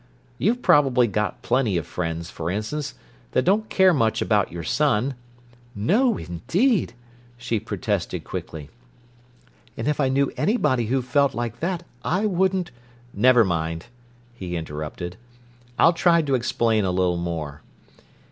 You've 0.39 0.63
probably 0.63 1.05
got 1.05 1.43
plenty 1.43 1.77
of 1.77 1.85
friends, 1.85 2.31
for 2.31 2.49
instance, 2.49 2.95
that 3.33 3.45
don't 3.45 3.69
care 3.69 3.93
much 3.93 4.19
about 4.19 4.51
your 4.51 4.63
son—" 4.63 5.13
"No, 5.75 6.17
indeed!" 6.17 6.93
she 7.37 7.59
protested 7.59 8.23
quickly. 8.23 8.71
"And 9.77 9.87
if 9.87 9.99
I 9.99 10.09
knew 10.09 10.33
anybody 10.37 10.87
who 10.87 11.03
felt 11.03 11.35
like 11.35 11.59
that, 11.59 11.83
I 12.03 12.25
wouldn't—" 12.25 12.71
"Never 13.13 13.43
mind," 13.45 13.85
he 14.33 14.55
interrupted. 14.55 15.17
"I'll 15.77 15.93
try 15.93 16.23
to 16.23 16.33
explain 16.33 16.83
a 16.83 16.89
little 16.89 17.17
more. 17.17 17.61